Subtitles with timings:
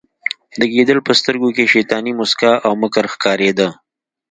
[0.59, 3.67] د ګیدړ په سترګو کې شیطاني موسکا او مکر ښکاریده